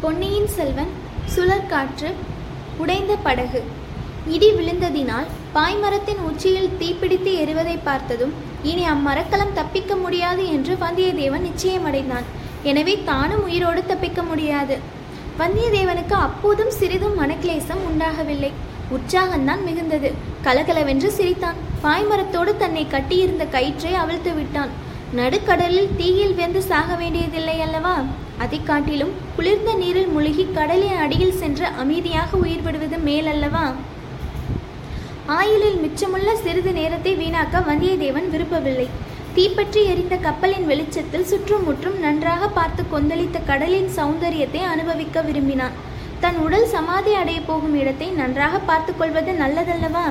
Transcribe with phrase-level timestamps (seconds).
[0.00, 0.90] பொன்னியின் செல்வன்
[1.34, 2.08] சுழற்காற்று
[2.78, 3.62] உடைந்த படகு.
[4.28, 12.26] இடி விழுந்ததினால் பாய்மரத்தின் உச்சியில் தீப்பிடித்து எரிவதை பார்த்ததும் இனி அம்மரக்கலம் தப்பிக்க முடியாது என்று வந்தியத்தேவன் நிச்சயமடைந்தான்.
[12.62, 14.78] எனவே தானும் உயிரோடு தப்பிக்க முடியாது.
[15.38, 18.52] வந்தியத்தேவனுக்கு அப்போதும் சிறிதும் மனக்லேசம் உண்டாகவில்லை.
[18.96, 20.12] உற்சாகம்தான் மிகுந்தது.
[20.42, 21.56] கலகலவென்று சிரித்தான்.
[21.84, 24.84] பாய்மரத்தோடு தன்னை கட்டியிருந்த கயிற்றை அவிழ்த்து விட்டான்.
[25.14, 27.96] நடுக்கடலில் தீயில் வெந்து சாக வேண்டியதில்லை அல்லவா?
[28.38, 33.66] அதை காட்டிலும் குளிர்ந்த நீரில் முழுகி கடலின் அடியில் சென்று அமைதியாக உயிர் விடுவது மேலல்லவா
[35.36, 38.88] ஆயுளில் மிச்சமுள்ள சிறிது நேரத்தை வீணாக்க வந்தியத்தேவன் விரும்பவில்லை.
[39.34, 45.74] தீப்பற்றி எரிந்த கப்பலின் வெளிச்சத்தில் சுற்றும் முற்றும் நன்றாக பார்த்து கொந்தளித்த கடலின் சௌந்தரியத்தை அனுபவிக்க விரும்பினான்.
[46.20, 50.06] தன் உடல் சமாதி அடைய போகும் இடத்தை நன்றாக பார்த்து கொள்வது நல்லதல்லவா?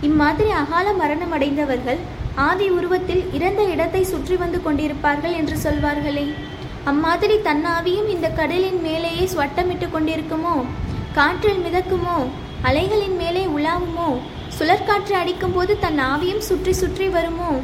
[0.00, 2.00] இம்மாதிரி அகால மரணம் அடைந்தவர்கள்
[2.34, 6.34] ஆதி உருவத்தில் இறந்த இடத்தை சுற்றி வந்து கொண்டிருப்பார்கள் என்று சொல்வார்களே.
[6.84, 10.64] அம்மாதிரி தன்னாவியும் இந்த கடலின் மேலேயே ஸ்வட்டமிட்டு கொண்டிருக்குமோ?
[11.14, 12.26] காற்றில் மிதக்குமோ?
[12.62, 14.18] அலைகளின் மேலே உலாவுமோ?
[14.58, 17.60] சுழற்காற்று அடிக்கும் போது தன் ஆவியும் சுற்றி சுற்றி வருமோ?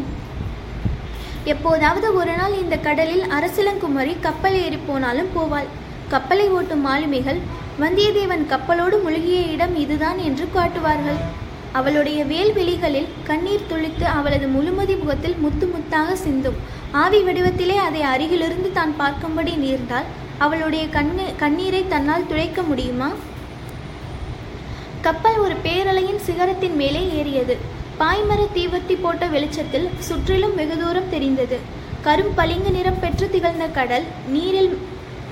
[1.44, 5.68] எப்போதாவது ஒரு நாள் இந்த கடலில் அரசிலங்குமரி கப்பல் ஏறி போனாலும் போவாள்.
[6.08, 7.38] கப்பலை ஓட்டும் மாலுமிகள்
[7.80, 11.39] வந்தியத்தேவன் கப்பலோடு முழுகிய இடம் இதுதான் என்று காட்டுவார்கள்.
[11.78, 16.56] அவளுடைய வேல்விழிகளில் கண்ணீர் துளித்து அவளது முழுமதி முகத்தில் முத்து முத்தாக சிந்தும்.
[17.02, 20.08] ஆவி வடிவத்திலே அதை அருகிலிருந்து தான் பார்க்கும்படி நேர்ந்தால்
[20.44, 23.10] அவளுடைய கண்ணு கண்ணீரை தன்னால் துடைக்க முடியுமா?
[25.06, 27.54] கப்பல் ஒரு பேரலையின் சிகரத்தின் மேலே ஏறியது.
[28.00, 31.58] பாய்மர தீவர்த்தி போட்ட வெளிச்சத்தில் சுற்றிலும் வெகு தூரம் தெரிந்தது.
[32.06, 34.78] கரும் பளிங்கு நிறம் பெற்று திகழ்ந்த கடல் நீரில்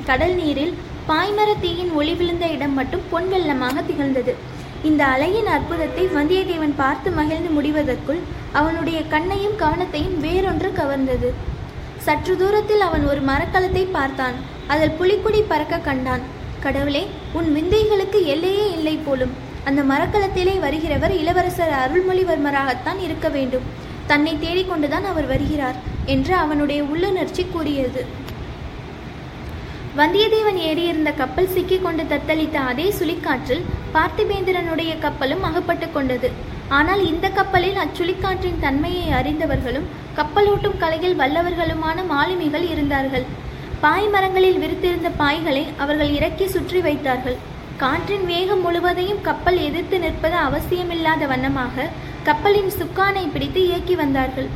[0.05, 0.75] கடல் நீரில்
[1.09, 4.57] பாய்மர தீயின் ஒளி விழுந்த இடம் மட்டும் பொன் வெள்ளமாக திகழ்ந்தது.
[4.83, 8.19] இந்த அலையின் அற்புதத்தை வந்தியத்தேவன் பார்த்து மகிழ்ந்து முடிவதற்குள்
[8.53, 11.33] அவனுடைய கண்ணையும் கவனத்தையும் வேறொன்று கவர்ந்தது.
[11.99, 14.35] சற்று தூரத்தில் அவன் ஒரு மரக்கலத்தை பார்த்தான்.
[14.67, 16.21] அதில் புலிக்குடி பறக்க கண்டான்.
[16.61, 19.31] கடவுளே உன் விந்தைகளுக்கு எல்லையே இல்லை போலும்.
[19.65, 23.63] அந்த மரக்கலத்திலே வருகிறவர் இளவரசர் அருள்மொழிவர்மராகத்தான் இருக்க வேண்டும்.
[24.07, 25.75] தன்னை தேடிக்கொண்டுதான் அவர் வருகிறார்
[26.05, 28.07] என்று அவனுடைய உள்ளுணர்ச்சி கூறியது.
[29.99, 33.63] வந்தியத்தேவன் ஏறியிருந்த கப்பல் சிக்கிக் கொண்டு தத்தளித்த அதே சுழிக்காற்றில்
[33.95, 36.29] பார்த்திபேந்திரனுடைய கப்பலும் அகப்பட்டு கொண்டது.
[36.79, 39.89] ஆனால் இந்த கப்பலில் அச்சுழிக்காற்றின் தன்மையை அறிந்தவர்களும்
[40.19, 43.27] கப்பலோட்டும் கலையில் வல்லவர்களுமான மாலுமிகள் இருந்தார்கள்.
[43.85, 47.39] பாய் மரங்களில் விரித்திருந்த பாய்களை அவர்கள் இறக்கி சுற்றி வைத்தார்கள்.
[47.83, 51.91] காற்றின் வேகம் முழுவதையும் கப்பல் எதிர்த்து நிற்பது அவசியமில்லாத வண்ணமாக
[52.31, 54.49] கப்பலின் சுக்கானை பிடித்து இயக்கி வந்தார்கள்.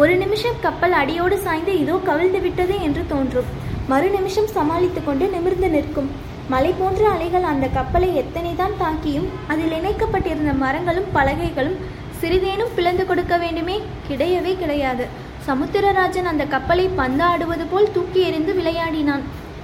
[0.00, 3.50] ஒரு நிமிஷம் கப்பல் அடியோடு சாய்ந்து இதோ கவிழ்ந்து விட்டது என்று தோன்றும்.
[3.90, 6.10] மறுநிமிஷம் சமாளித்து கொண்டு நிமிர்ந்து நிற்கும்.
[6.48, 11.76] மலை போன்ற அலைகள் அந்த கப்பலை எத்தனைதான் தாக்கியும் அதில் இணைக்கப்பட்டிருந்த மரங்களும் பலகைகளும்
[12.20, 13.76] சிறிதேனும் பிளந்து கொடுக்க வேண்டுமே?
[14.08, 15.04] கிடையவே கிடையாது.
[15.46, 19.22] சமுத்திரராஜன் அந்த கப்பலை பந்தாடுவது போல் தூக்கி எறிந்து விளையாடினான்.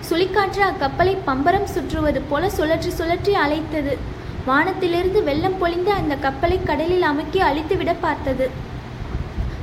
[0.08, 3.94] சுழிக்காற்று அக்கப்பலை பம்பரம் சுற்றுவது போல சுழற்றி சுழற்றி அலைத்தது.
[4.46, 8.46] வானத்திலிருந்து வெள்ளம் பொழிந்து அந்த கப்பலை கடலில் அமுக்கி அழித்துவிட பார்த்தது.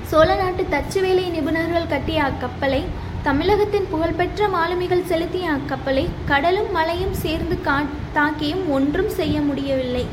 [0.09, 2.81] சோழ நாட்டு தச்சு வேலை நிபுணர்கள் கட்டிய அக்கப்பலை
[3.25, 7.75] தமிழகத்தின் புகழ்பெற்ற மாலுமிகள் செலுத்திய அக்கப்பலை கடலும் மலையும் சேர்ந்து கா
[8.15, 10.03] தாக்கியும் ஒன்றும் செய்ய முடியவில்லை.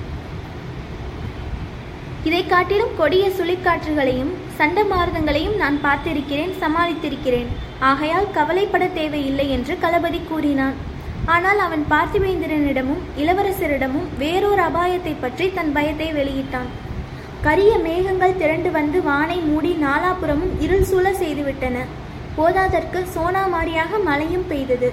[2.27, 7.51] இதை காட்டிலும் கொடிய சுழிக்காற்றுகளையும் சண்டமாரதங்களையும் நான் பார்த்திருக்கிறேன் சமாளித்திருக்கிறேன்.
[7.91, 10.77] ஆகையால் கவலைப்பட தேவையில்லை என்று களபதி கூறினான்.
[11.37, 16.71] ஆனால் அவன் பார்த்திவேந்திரனிடமும் இளவரசரிடமும் வேறொரு அபாயத்தை பற்றி தன் பயத்தை வெளியிட்டான்.
[17.47, 21.77] கரிய மேகங்கள் திரண்டு வந்து வானை மூடி நாலாபுறமும் இருள் சூழ செய்துவிட்டன.
[22.41, 24.91] போதாதற்கு சோனாமாரியாக மழையும் பெய்தது.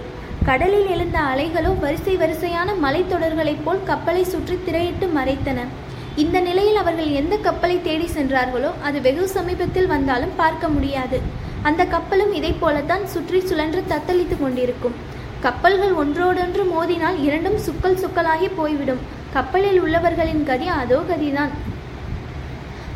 [0.47, 5.59] கடலில் எழுந்த அலைகளோ வரிசை வரிசையான மலைத்தொடர்களைப் போல் கப்பலை சுற்றி திரையிட்டு மறைத்தன.
[6.23, 11.17] இந்த நிலையில் அவர்கள் எந்த கப்பலை தேடி சென்றார்களோ அது வெகு சமீபத்தில் வந்தாலும் பார்க்க முடியாது.
[11.69, 14.95] அந்த கப்பலும் இதை போலத்தான் சுற்றி சுழன்று தத்தளித்து கொண்டிருக்கும்.
[15.45, 19.01] கப்பல்கள் ஒன்றோடொன்று மோதினால் இரண்டும் சுக்கல் சுக்கலாகி போய்விடும்.
[19.35, 21.53] கப்பலில் உள்ளவர்களின் கதி அதோ கதிதான்.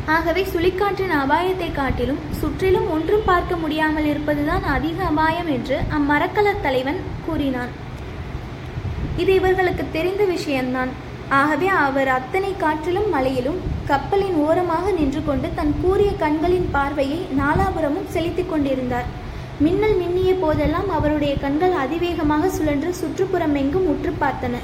[0.06, 7.72] ஆகவே சுழிக்காற்றின் அபாயத்தை காட்டிலும் சுற்றிலும் ஒன்றும் பார்க்க முடியாமல் இருப்பதுதான் அதிக அபாயம் என்று அம்மரக்கலர் தலைவன் கூறினான்.
[9.16, 10.90] இது இவர்களுக்கு தெரிந்த விஷயம்தான்.
[11.28, 18.50] ஆகவே அவர் அத்தனை காற்றிலும் மலையிலும் கப்பலின் ஓரமாக நின்று கொண்டு தன் கூறிய கண்களின் பார்வையை நாலாபுரமும் செலுத்திக்
[18.50, 19.08] கொண்டிருந்தார்.
[19.64, 24.54] மின்னல் மின்னிய போதெல்லாம் அவருடைய கண்கள் அதிவேகமாக சுழன்று சுற்றுப்புறம் எங்கும் உற்று பார்த்தன.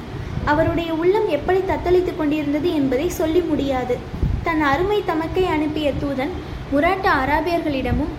[0.45, 3.97] அவருடைய உள்ளம் எப்படி தத்தளித்துக் கொண்டிருந்தது என்பதை சொல்லி முடியாது.
[4.47, 6.33] தன் அருமை தமக்கை அனுப்பிய தூதன்
[6.73, 8.15] முராட்ட அராபியர்களிடமும்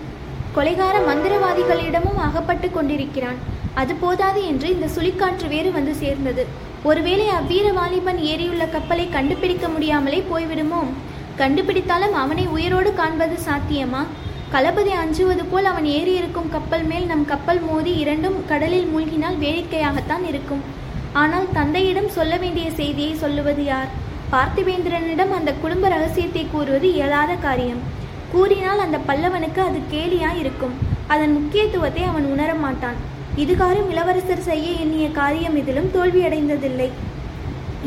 [0.56, 3.38] கொலைகார மந்திரவாதிகளிடமும் அகப்பட்டு கொண்டிருக்கிறான்.
[3.74, 6.46] அது போதாது என்று இந்த சுழிக்காற்று வேறு வந்து சேர்ந்தது.
[6.82, 10.82] ஒருவேளை அவ்வீர வாலிபன் ஏறியுள்ள கப்பலை கண்டுபிடிக்க முடியாமலே போய்விடுமோ?
[11.38, 14.02] கண்டுபிடித்தாலும் அவனை உயிரோடு காண்பது சாத்தியமா?
[14.54, 20.24] களபதி அஞ்சுவது போல் அவன் ஏறி இருக்கும் கப்பல் மேல் நம் கப்பல் மோதி இரண்டும் கடலில் மூழ்கினால் வேடிக்கையாகத்தான்
[20.28, 20.62] இருக்கும்.
[21.12, 23.90] ஆனால் தந்தையிடம் சொல்ல வேண்டிய செய்தியை சொல்லுவது யார்?
[24.32, 27.80] பார்த்திபேந்திரனிடம் அந்த குடும்ப ரகசியத்தை கூறுவது இயலாத காரியம்.
[28.32, 30.74] கூறினால் அந்த பல்லவனுக்கு அது கேலியாய் இருக்கும்
[31.12, 32.98] அதன் முக்கியத்துவத்தை அவன் உணர மாட்டான்.
[33.42, 36.88] இதுகாரும் இளவரசர் செய்ய எண்ணிய காரியம் இதிலும் தோல்வியடைந்ததில்லை.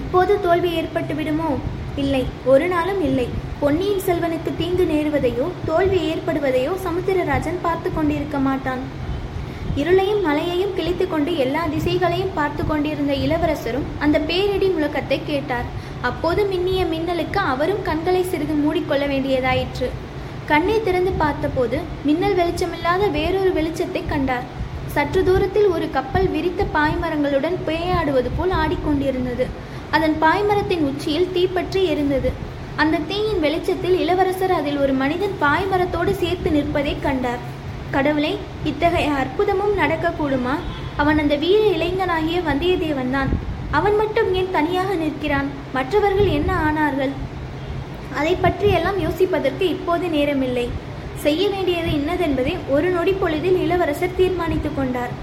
[0.02, 1.52] இப்போது தோல்வி ஏற்பட்டு விடுமோ?
[2.04, 2.22] இல்லை.
[2.52, 3.28] ஒரு நாளும் இல்லை.
[3.62, 8.84] பொன்னியின் செல்வனுக்கு தீங்கு நேருவதையோ தோல்வி ஏற்படுவதையோ சமுத்திரராஜன் பார்த்து கொண்டிருக்க மாட்டான்.
[9.82, 15.70] இருளையும் மலையையும் கிழித்து கொண்டு எல்லா திசைகளையும் பார்த்து கொண்டிருந்த இளவரசரும் அந்த பேரிடி முழக்கத்தை கேட்டார்.
[16.10, 19.88] அப்போது மின்னிய மின்னலுக்கு அவரும் கண்களை சிறிது மூடிக்கொள்ள வேண்டியதாயிற்று.
[20.52, 21.78] கண்ணை திறந்து பார்த்தபோது
[22.08, 24.48] மின்னல் வெளிச்சமில்லாத வேறொரு வெளிச்சத்தை கண்டார்.
[24.96, 29.46] சற்று தூரத்தில் ஒரு கப்பல் விரித்த பாய்மரங்களுடன் பேயாடுவது போல் ஆடிக்கொண்டிருந்தது.
[29.96, 32.32] அதன் பாய்மரத்தின் உச்சியில் தீப்பற்றி எரிந்தது.
[32.82, 37.42] அந்த தீயின் வெளிச்சத்தில் இளவரசர் அதில் ஒரு மனிதன் பாய்மரத்தோடு சேர்த்து நிற்பதை கண்டார்.
[37.96, 38.34] கடவுளை
[38.70, 40.56] இத்தகைய அற்புதமும் நடக்கக்கூடுமா?
[41.02, 43.32] அவன் அந்த வீர இளைஞனாகிய வந்தியத்தேவன் தான்.
[43.78, 45.48] அவன் மட்டும் ஏன் தனியாக நிற்கிறான்?
[45.74, 47.14] மற்றவர்கள் என்ன ஆனார்கள்?
[48.20, 50.66] அதை பற்றி எல்லாம் யோசிப்பதற்கு இப்போது நேரமில்லை.
[51.24, 55.14] செய்ய வேண்டியது இன்னதென்பதை ஒரு நொடி பொழுதில் இளவரசர் தீர்மானித்துக் கொண்டார்.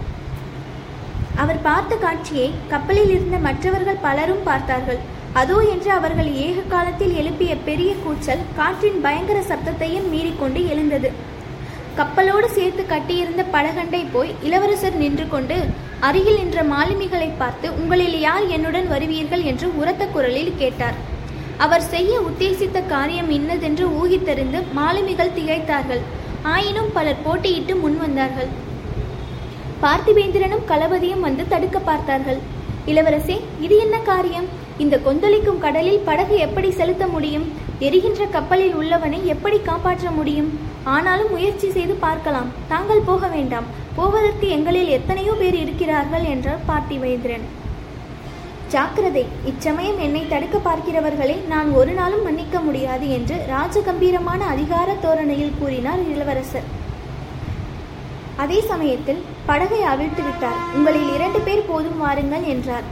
[1.43, 5.00] அவர் பார்த்த காட்சியை கப்பலில் இருந்த மற்றவர்கள் பலரும் பார்த்தார்கள்.
[5.32, 11.11] அதோ என்று அவர்கள் ஏக காலத்தில் எழுப்பிய பெரிய கூச்சல் காற்றின் பயங்கர சத்தத்தையும் மீறிக்கொண்டு எழுந்தது.
[11.98, 15.56] கப்பலோடு சேர்த்து கட்டியிருந்த படகண்டை போய் இளவரசர் நின்று கொண்டு
[16.00, 19.42] அருகில் நின்ற மாலுமிகளை பார்த்து உங்களில் யார் என்னுடன் வருவீர்கள்?
[19.44, 20.94] என்று உரத்த குரலில் கேட்டார்.
[21.64, 26.02] அவர் செய்ய உத்தேசித்த காரியம் இன்னதென்று ஊகித்தறிந்து மாலுமிகள் திகைத்தார்கள்.
[26.42, 28.50] ஆயினும் பலர் போட்டியிட்டு முன் வந்தார்கள்.
[29.82, 32.40] பார்த்திபேந்திரனும் களபதியும் வந்து தடுக்க பார்த்தார்கள்.
[32.87, 34.48] இளவரசே இது என்ன காரியம்?
[34.78, 37.46] இந்த கொந்தளிக்கும் கடலில் படகு எப்படி செலுத்த முடியும்?
[37.78, 40.69] எரிகின்ற கப்பலில் உள்ளவனை எப்படி காப்பாற்ற முடியும்?
[40.85, 42.50] ஆனாலும் முயற்சி செய்து பார்க்கலாம்.
[42.69, 43.67] தாங்கள் போக வேண்டாம்.
[43.97, 47.47] போவதற்கு எங்களில் எத்தனையோ பேர் இருக்கிறார்கள் என்றார் பார்த்திபேந்திரன்
[48.75, 49.27] ஜாக்கிரதை.
[49.50, 56.69] இச்சமயம் என்னை தடுக்க பார்க்கிறவர்களை நான் ஒரு நாளும் மன்னிக்க முடியாது என்று ராஜகம்பீரமான அதிகார தோரணையில் கூறினார் இளவரசர்.
[58.37, 60.61] அதே சமயத்தில் படகை அவிழ்த்து விட்டார்.
[60.76, 62.87] உங்களில் இரண்டு பேர் போதும் வாருங்கள் என்றார்.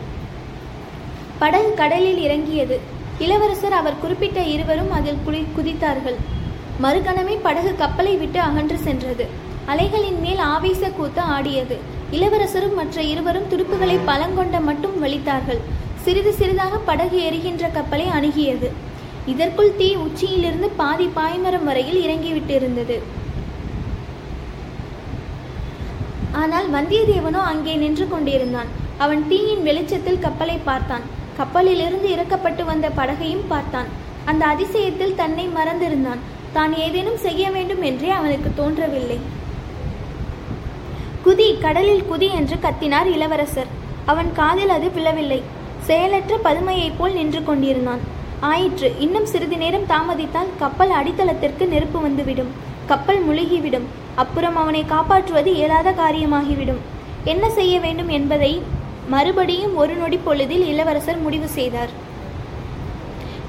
[1.38, 2.78] படகு கடலில் இறங்கியது.
[3.18, 6.18] இளவரசர் அவர் குறிப்பிட்ட இருவரும் அதில் குதி குதித்தார்கள்.
[6.82, 9.24] மறுகணமே படகு கப்பலை விட்டு அகன்று சென்றது.
[9.72, 11.76] அலைகளின் மேல் ஆவேச கூத்து ஆடியது.
[12.16, 15.60] இளவரசரும் மற்ற இருவரும் துடுப்புகளை பலங்கொண்ட மட்டும் வலித்தார்கள்.
[16.04, 18.68] சிறிது சிறிதாக படகு எரிகின்ற கப்பலை அணுகியது.
[19.32, 22.96] இதற்குள் தீ உச்சியிலிருந்து பாதி பாய்மரம் வரையில் இறங்கிவிட்டிருந்தது.
[26.42, 28.72] ஆனால் வந்தியத்தேவனோ அங்கே நின்று கொண்டிருந்தான்.
[29.04, 31.04] அவன் தீயின் வெளிச்சத்தில் கப்பலை பார்த்தான்.
[31.38, 33.88] கப்பலிலிருந்து இறக்கப்பட்டு வந்த படகையும் பார்த்தான்.
[34.30, 36.22] அந்த அதிசயத்தில் தன்னை மறந்திருந்தான்.
[36.52, 39.18] தான் ஏதேனும் செய்ய வேண்டும் என்றே அவனுக்கு தோன்றவில்லை.
[41.26, 43.66] குதி கடலில் குதி என்று கத்தினார் இளவரசர்.
[44.04, 45.42] அவன் காதில் அது விழவில்லை.
[45.80, 48.00] செயலற்ற பதுமையைப் போல் நின்று கொண்டிருந்தான்.
[48.40, 52.50] ஆயிற்று இன்னும் சிறிது நேரம் தாமதித்தால் கப்பல் அடித்தளத்திற்கு நெருப்பு வந்துவிடும்.
[52.86, 53.86] கப்பல் முழுகிவிடும்.
[54.14, 56.82] அப்புறம் அவனை காப்பாற்றுவது இயலாத காரியமாகிவிடும்.
[57.24, 58.62] என்ன செய்ய வேண்டும் என்பதை
[59.08, 62.06] மறுபடியும் ஒரு நொடி பொழுதில் இளவரசர் முடிவு செய்தார்.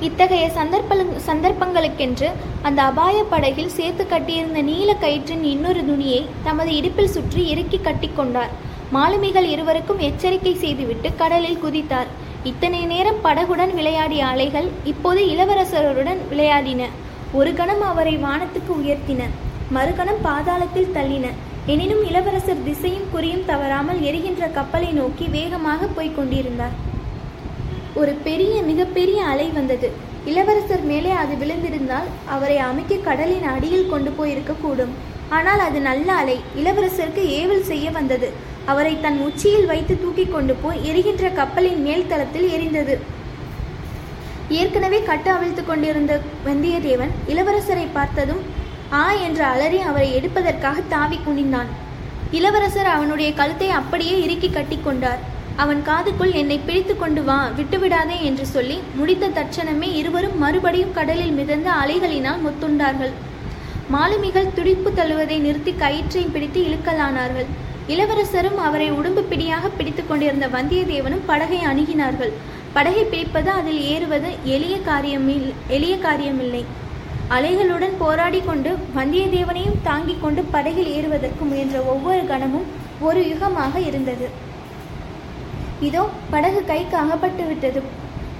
[0.07, 0.95] இத்தகைய சந்தர்ப்ப
[1.27, 2.27] சந்தர்ப்பங்களுக்கென்று
[2.61, 8.53] அந்த அபாய படகில் சேர்த்து கட்டியிருந்த நீல கயிற்றின் இன்னொரு துணியை தமது இடுப்பில் சுற்றி இறுக்கி கட்டிக்கொண்டார்
[8.95, 12.09] மாலுமிகள் இருவருக்கும் எச்சரிக்கை செய்துவிட்டு கடலில் குதித்தார்.
[12.43, 16.83] இத்தனை நேரம் படகுடன் விளையாடிய அலைகள் இப்போது இளவரசருடன் விளையாடின.
[17.39, 19.21] ஒரு கணம் அவரை வானத்துக்கு உயர்த்தின.
[19.75, 21.27] மறுகணம் பாதாளத்தில் தள்ளின.
[21.65, 26.77] எனினும் இளவரசர் திசையும் குறியும் தவறாமல் எரிகின்ற கப்பலை நோக்கி வேகமாக போய்க் கொண்டிருந்தார்.
[28.01, 29.87] ஒரு பெரிய மிகப்பெரிய அலை வந்தது.
[30.31, 34.93] இளவரசர் மேலே அது விழுந்திருந்தால் அவரை அமைக்க கடலின் அடியில் கொண்டு போயிருக்க கூடும்
[35.37, 36.35] ஆனால் அது நல்ல அலை.
[36.61, 38.27] இளவரசருக்கு ஏவல் செய்ய வந்தது.
[38.71, 42.95] அவரை தன் உச்சியில் வைத்து தூக்கி கொண்டு போய் எரிகின்ற கப்பலின் மேல் தளத்தில் எரிந்தது.
[44.59, 46.13] ஏற்கனவே கட்டு அவிழ்த்து கொண்டிருந்த
[46.47, 48.41] வந்தியத்தேவன் இளவரசரை பார்த்ததும்
[49.01, 51.69] ஆ என்று அலறி அவரை எடுப்பதற்காக தாவி குனிந்தான்.
[52.37, 55.21] இளவரசர் அவனுடைய கழுத்தை அப்படியே இறுக்கி கட்டிக்கொண்டார்
[55.61, 61.69] அவன் காதுக்குள் என்னை பிடித்து கொண்டு வா விட்டுவிடாதே என்று சொல்லி முடித்த தட்சணமே இருவரும் மறுபடியும் கடலில் மிதந்த
[61.81, 63.13] அலைகளினால் முத்துண்டார்கள்.
[63.93, 67.49] மாலுமிகள் துடிப்பு தள்ளுவதை நிறுத்தி கயிற்றை பிடித்து இழுக்கலானார்கள்.
[67.93, 72.33] இளவரசரும் அவரை உடம்பு பிடியாக பிடித்து கொண்டிருந்த வந்தியத்தேவனும் படகை அணுகினார்கள்.
[72.75, 75.47] படகை பிடிப்பது அதில் ஏறுவது எளிய காரியமில்
[75.77, 76.63] எளிய காரியமில்லை.
[77.37, 82.69] அலைகளுடன் போராடி கொண்டு வந்தியத்தேவனையும் தாங்கிக் கொண்டு படகில் ஏறுவதற்கு முயன்ற ஒவ்வொரு கணமும்
[83.07, 84.27] ஒரு யுகமாக இருந்தது.
[85.87, 87.81] இதோ படகு கைக்கு அகப்பட்டு விட்டது.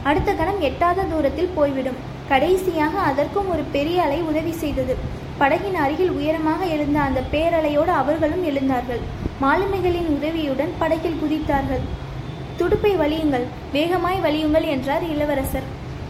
[0.09, 1.99] அடுத்த கணம் எட்டாத தூரத்தில் போய்விடும்.
[2.31, 4.93] கடைசியாக அதற்கும் ஒரு பெரிய அலை உதவி செய்தது.
[5.41, 9.01] படகின் அருகில் உயரமாக எழுந்த அந்த பேரலையோடு அவர்களும் எழுந்தார்கள்.
[9.43, 11.83] மாலுமிகளின் உதவியுடன் படகில் குதித்தார்கள்.
[12.59, 15.67] துடுப்பை வலியுங்கள் வேகமாய் வலியுங்கள் என்றார் இளவரசர்.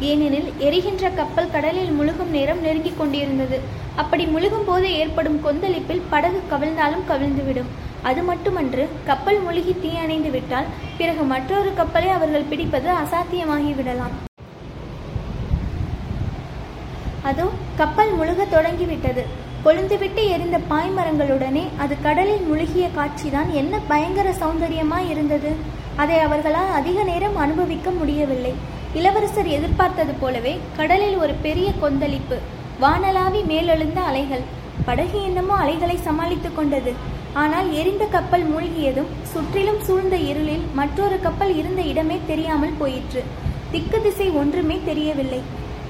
[0.09, 3.57] ஏனெனில் எரிகின்ற கப்பல் கடலில் முழுகும் நேரம் நெருங்கிக் கொண்டிருந்தது.
[4.01, 7.69] அப்படி முழுகும் போது ஏற்படும் கொந்தளிப்பில் படகு கவிழ்ந்தாலும் கவிழ்ந்துவிடும்.
[8.03, 10.65] அது மட்டுமன்று கப்பல் முழுகி தீயணைந்து விட்டால்
[10.97, 14.15] பிறகு மற்றொரு கப்பலை அவர்கள் பிடிப்பது அசாத்தியமாகிவிடலாம்.
[17.23, 19.25] அதோ கப்பல் முழுக தொடங்கிவிட்டது.
[19.65, 23.51] கொழுந்துவிட்டு எரிந்த பாய்மரங்களுடனே அது கடலில் முழுகிய காட்சிதான்.
[23.51, 25.55] என்ன பயங்கர சௌந்தரியமாய் இருந்தது.
[25.95, 28.53] அதை அவர்களால் அதிக நேரம் அனுபவிக்க முடியவில்லை.
[28.93, 32.37] இளவரசர் எதிர்பார்த்தது போலவே கடலில் ஒரு பெரிய கொந்தளிப்பு
[32.81, 34.41] வானலாவி மேலெழுந்த அலைகள்
[34.85, 37.17] படகு என்னமோ அலைகளை சமாளித்துக் கொண்டது.
[37.41, 43.23] ஆனால் எரிந்த கப்பல் மூழ்கியதும் சுற்றிலும் சூழ்ந்த இருளில் மற்றொரு கப்பல் இருந்த இடமே தெரியாமல் போயிற்று.
[43.71, 45.41] திக்கு திசை ஒன்றுமே தெரியவில்லை.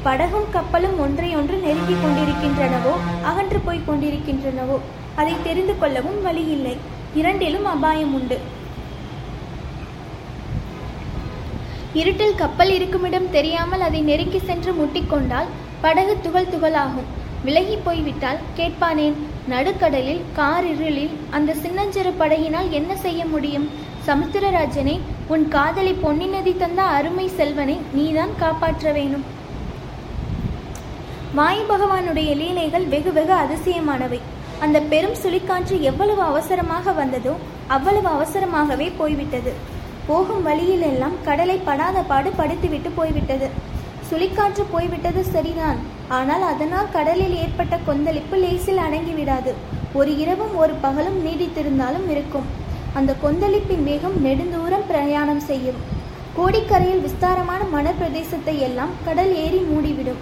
[0.03, 2.93] படகும் கப்பலும் ஒன்றையொன்று நெருங்கிக் கொண்டிருக்கின்றனவோ
[3.29, 4.77] அகன்று போய்க் கொண்டிருக்கின்றனவோ
[5.15, 6.77] அதை தெரிந்து கொள்ளவும் வழியில்லை.
[7.13, 8.37] இரண்டிலும் அபாயம் உண்டு.
[11.93, 15.49] இருட்டில் கப்பல் இருக்குமிடம் தெரியாமல் அதை நெருங்கி சென்று முட்டிக்கொண்டால்
[15.81, 17.09] படகு துகள் துகளாகும்.
[17.43, 19.17] விலகி போய்விட்டால் கேட்பானேன்
[19.51, 23.67] நடுக்கடலில் காரிருளில் அந்த சின்னஞ்சிறு படையினால் என்ன செய்ய முடியும்?
[24.07, 24.95] சமுத்திரராஜனே
[25.33, 29.25] உன் காதலி பொன்னி நதி தந்த அருமை செல்வனை நீதான் காப்பாற்ற வேணும்.
[31.37, 34.19] வாயு பகவானுடைய லீலைகள் வெகு வெகு அதிசயமானவை.
[34.65, 37.33] அந்த பெரும் சுழிக்காற்று எவ்வளவு அவசரமாக வந்ததோ
[37.75, 39.51] அவ்வளவு அவசரமாகவே போய்விட்டது.
[40.07, 43.49] போகும் வழியிலெல்லாம் கடலை படாத பாடு படுத்துவிட்டு போய்விட்டது.
[44.09, 45.79] சுழிக்காற்று போய்விட்டது சரிதான்.
[46.17, 49.51] ஆனால் அதனால் கடலில் ஏற்பட்ட கொந்தளிப்பு லேசில் அடங்கிவிடாது
[49.99, 52.47] ஒரு இரவும் ஒரு பகலும் நீடித்திருந்தாலும் இருக்கும்.
[52.97, 55.79] அந்த கொந்தளிப்பின் வேகம் நெடுந்தூரம் பிரயாணம் செய்யும்.
[56.37, 60.21] கோடிக்கரையில் விஸ்தாரமான மனப்பிரதேசத்தை எல்லாம் கடல் ஏறி மூடிவிடும்.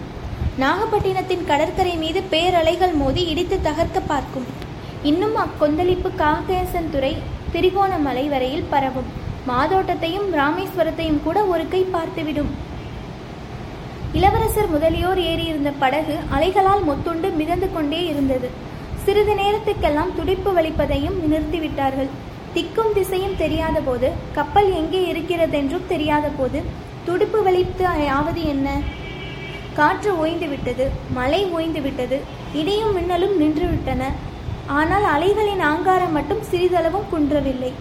[0.64, 4.48] நாகப்பட்டினத்தின் கடற்கரை மீது பேரலைகள் மோதி இடித்து தகர்க்க பார்க்கும்.
[5.12, 7.14] இன்னும் அக்கொந்தளிப்பு காகேசன்துறை
[7.54, 9.12] திரிகோணமலை வரையில் பரவும்.
[9.50, 12.52] மாதோட்டத்தையும் ராமேஸ்வரத்தையும் கூட ஒரு கை பார்த்துவிடும்.
[14.14, 18.50] இளவரசர் முதலியோர் ஏறியிருந்த படகு அலைகளால் மொத்துண்டு மிதந்து கொண்டே இருந்தது.
[19.04, 22.10] சிறிது நேரத்துக்கெல்லாம் துடிப்பு வலிப்பதையும் நிறுத்திவிட்டார்கள்.
[22.54, 26.62] திக்கும் திசையும் தெரியாத போது கப்பல் எங்கே இருக்கிறதென்றும் தெரியாத போது
[27.06, 27.86] துடிப்பு வலித்து
[28.20, 28.68] ஆவது என்ன?
[29.78, 30.86] காற்று ஓய்ந்து விட்டது
[31.18, 32.18] மழை ஓய்ந்து விட்டது
[32.62, 34.04] இடியும் மின்னலும் நின்றுவிட்டன
[34.78, 37.74] ஆனால் அலைகளின் ஆங்காரம் மட்டும் சிறிதளவும் குன்றவில்லை.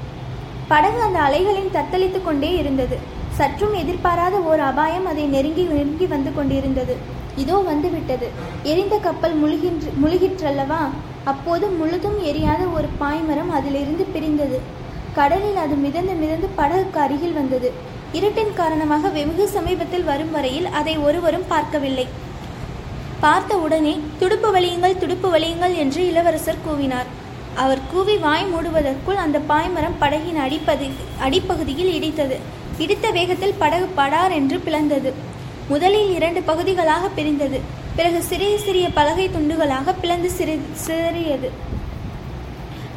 [0.69, 2.99] படகு அந்த அலைகளின் தத்தளித்து கொண்டே இருந்தது.
[3.39, 6.95] சற்றும் எதிர்பாராத ஓர் அபாயம் அதை நெருங்கி நெருங்கி வந்து கொண்டிருந்தது.
[7.43, 8.27] இதோ வந்துவிட்டது.
[8.71, 10.83] எரிந்த கப்பல் முழுகின்ற முழுகிற்றல்லவா?
[11.33, 14.59] அப்போது முழுதும் எரியாத ஒரு பாய்மரம் அதிலிருந்து பிரிந்தது.
[15.19, 17.69] கடலில் அது மிதந்து மிதந்து படகுக்கு அருகில் வந்தது.
[18.19, 22.07] இருட்டின் காரணமாக வெகு சமீபத்தில் வரும் வரையில் அதை ஒருவரும் பார்க்கவில்லை.
[23.25, 27.09] பார்த்த உடனே துடுப்பு வலியுங்கள் துடுப்பு வலியுங்கள் என்று இளவரசர் கூவினார்.
[27.63, 30.89] அவர் கூவி வாய் மூடுவதற்குள் அந்த பாய்மரம் படகின் அடிப்பது
[31.27, 32.39] அடிப்பகுதியில் இடித்தது.
[32.79, 35.13] இடித்த வேகத்தில் படகு படார் என்று பிளந்தது.
[35.69, 37.61] முதலில் இரண்டு பகுதிகளாக பிரிந்தது.
[37.97, 41.51] பிறகு சிறிய சிறிய பலகை துண்டுகளாக பிளந்து சிறி சிதறியது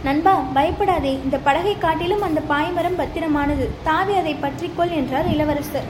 [0.04, 1.20] நண்பா பயப்படாதே.
[1.24, 3.66] இந்த படகை காட்டிலும் அந்த பாய்மரம் பத்திரமானது.
[3.84, 5.88] தாவி அதை பற்றிக்கொள் என்றார் இளவரசர்.